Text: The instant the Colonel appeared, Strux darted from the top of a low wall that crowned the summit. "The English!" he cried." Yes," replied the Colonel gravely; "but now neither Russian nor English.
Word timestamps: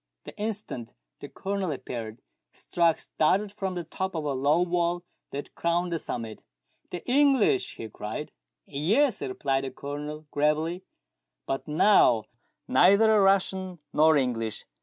The 0.23 0.35
instant 0.35 0.95
the 1.19 1.29
Colonel 1.29 1.71
appeared, 1.71 2.23
Strux 2.51 3.09
darted 3.19 3.51
from 3.51 3.75
the 3.75 3.83
top 3.83 4.15
of 4.15 4.23
a 4.25 4.33
low 4.33 4.59
wall 4.61 5.03
that 5.29 5.53
crowned 5.53 5.91
the 5.91 5.99
summit. 5.99 6.41
"The 6.89 7.07
English!" 7.07 7.75
he 7.75 7.87
cried." 7.87 8.31
Yes," 8.65 9.21
replied 9.21 9.63
the 9.63 9.69
Colonel 9.69 10.25
gravely; 10.31 10.83
"but 11.45 11.67
now 11.67 12.23
neither 12.67 13.21
Russian 13.21 13.77
nor 13.93 14.17
English. 14.17 14.65